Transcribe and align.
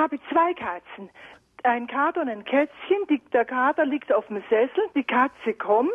habe 0.00 0.18
zwei 0.32 0.54
Katzen. 0.54 1.10
Ein 1.62 1.86
Kater 1.86 2.22
und 2.22 2.30
ein 2.30 2.44
Kätzchen. 2.44 3.06
Die, 3.10 3.20
der 3.32 3.44
Kater 3.44 3.84
liegt 3.84 4.12
auf 4.12 4.26
dem 4.28 4.42
Sessel, 4.48 4.84
die 4.94 5.04
Katze 5.04 5.52
kommt, 5.52 5.90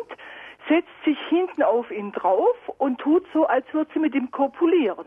setzt 0.68 0.88
sich 1.04 1.18
hinten 1.28 1.62
auf 1.62 1.90
ihn 1.90 2.12
drauf 2.12 2.56
und 2.78 2.98
tut 3.00 3.26
so, 3.32 3.46
als 3.46 3.66
würde 3.72 3.90
sie 3.92 3.98
mit 3.98 4.14
ihm 4.14 4.30
kopulieren. 4.30 5.06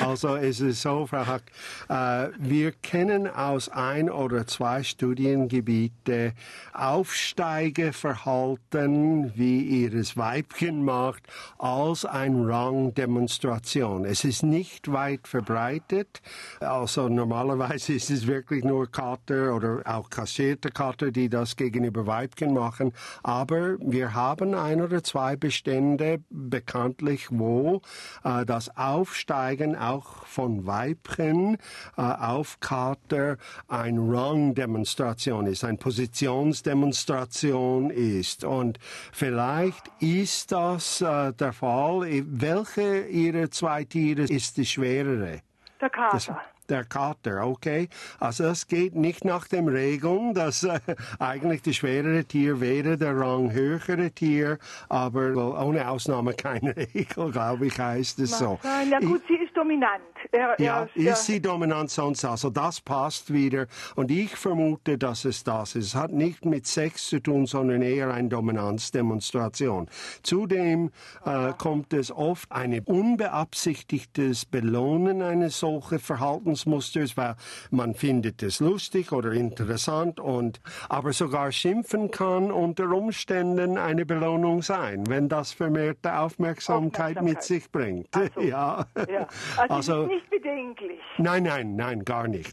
Also 0.00 0.36
es 0.36 0.60
ist 0.60 0.82
so, 0.82 1.06
Frau 1.06 1.26
Hack, 1.26 1.42
äh, 1.88 2.28
wir 2.38 2.72
kennen 2.72 3.26
aus 3.26 3.68
ein 3.68 4.10
oder 4.10 4.46
zwei 4.46 4.82
Studiengebiete 4.82 6.32
Aufsteigeverhalten, 6.72 9.36
wie 9.36 9.60
ihres 9.60 10.16
Weibchen 10.16 10.84
macht, 10.84 11.22
als 11.58 12.04
ein 12.04 12.44
Rangdemonstration. 12.44 14.04
Es 14.04 14.24
ist 14.24 14.42
nicht 14.42 14.92
weit 14.92 15.28
verbreitet. 15.28 16.20
Also 16.60 17.08
normalerweise 17.08 17.92
ist 17.92 18.10
es 18.10 18.26
wirklich 18.26 18.64
nur 18.64 18.90
Kater 18.90 19.54
oder 19.54 19.82
auch 19.84 20.10
kassierte 20.10 20.70
Kater, 20.70 21.10
die 21.10 21.28
das 21.28 21.56
gegenüber 21.56 22.06
Weibchen 22.06 22.54
machen. 22.54 22.92
Aber 23.22 23.76
wir 23.80 24.14
haben 24.14 24.54
ein 24.54 24.80
oder 24.80 25.04
zwei 25.04 25.36
Bestände 25.36 26.20
bekanntlich, 26.30 27.26
wo 27.30 27.82
äh, 28.24 28.46
das 28.46 28.74
Aufsteigen 28.76 29.76
auch 29.82 30.26
von 30.26 30.66
Weibchen 30.66 31.56
äh, 31.96 32.02
auf 32.02 32.60
Kater 32.60 33.36
ein 33.68 33.98
Rang-Demonstration 33.98 35.46
ist, 35.46 35.64
eine 35.64 35.78
Positionsdemonstration 35.78 37.90
ist. 37.90 38.44
Und 38.44 38.78
vielleicht 39.12 39.90
ist 40.00 40.52
das 40.52 41.00
äh, 41.00 41.32
der 41.32 41.52
Fall. 41.52 42.22
Welche 42.26 43.06
Ihrer 43.06 43.50
zwei 43.50 43.84
Tiere 43.84 44.22
ist 44.22 44.56
die 44.56 44.66
schwerere? 44.66 45.40
Der 45.80 45.90
Kater. 45.90 46.12
Das, 46.12 46.30
der 46.68 46.84
Kater, 46.84 47.46
okay. 47.46 47.88
Also 48.20 48.44
es 48.44 48.66
geht 48.66 48.94
nicht 48.94 49.24
nach 49.24 49.48
dem 49.48 49.68
Regeln, 49.68 50.32
dass 50.32 50.62
äh, 50.62 50.78
eigentlich 51.18 51.62
das 51.62 51.76
schwerere 51.76 52.24
Tier 52.24 52.60
wäre 52.60 52.96
der 52.96 53.16
Rang 53.16 53.52
höhere 53.52 54.10
Tier, 54.10 54.58
aber 54.88 55.60
ohne 55.60 55.88
Ausnahme 55.88 56.34
keine 56.34 56.76
Regel, 56.76 57.30
glaube 57.30 57.66
ich, 57.66 57.78
heißt 57.78 58.20
es 58.20 58.38
so. 58.38 58.58
Nein, 58.62 58.90
ja 58.90 59.00
gut, 59.00 59.22
ist 59.28 59.41
dominant. 59.62 60.02
Er, 60.30 60.54
ja, 60.58 60.88
er, 60.94 61.12
ist 61.12 61.26
sie 61.26 61.40
dominant 61.40 61.90
sonst? 61.90 62.24
Also 62.24 62.50
das 62.50 62.80
passt 62.80 63.32
wieder. 63.32 63.66
Und 63.96 64.10
ich 64.10 64.34
vermute, 64.34 64.98
dass 64.98 65.24
es 65.24 65.44
das 65.44 65.74
ist. 65.74 65.86
Es 65.86 65.94
hat 65.94 66.12
nicht 66.12 66.44
mit 66.44 66.66
Sex 66.66 67.08
zu 67.08 67.20
tun, 67.20 67.46
sondern 67.46 67.82
eher 67.82 68.12
eine 68.12 68.28
Dominanzdemonstration. 68.28 69.88
Zudem 70.22 70.90
äh, 71.24 71.52
kommt 71.58 71.92
es 71.92 72.10
oft 72.10 72.50
ein 72.50 72.80
unbeabsichtigtes 72.80 74.44
Belohnen 74.46 75.22
eines 75.22 75.58
solchen 75.58 75.98
Verhaltensmusters, 75.98 77.16
weil 77.16 77.36
man 77.70 77.94
findet 77.94 78.42
es 78.42 78.60
lustig 78.60 79.12
oder 79.12 79.32
interessant 79.32 80.20
und 80.20 80.60
aber 80.88 81.12
sogar 81.12 81.52
schimpfen 81.52 82.10
kann 82.10 82.50
unter 82.50 82.90
Umständen 82.90 83.78
eine 83.78 84.06
Belohnung 84.06 84.62
sein, 84.62 85.08
wenn 85.08 85.28
das 85.28 85.52
vermehrte 85.52 86.18
Aufmerksamkeit, 86.18 87.18
Aufmerksamkeit. 87.18 87.22
mit 87.22 87.42
sich 87.42 87.70
bringt. 87.70 88.08
So. 88.34 88.40
Ja. 88.40 88.86
ja. 89.10 89.26
Also, 89.58 89.74
Also- 89.74 90.06
nicht 90.06 90.28
bedenklich. 90.30 91.00
Nein, 91.18 91.42
nein, 91.44 91.76
nein, 91.76 92.04
gar 92.04 92.26
nicht. 92.28 92.50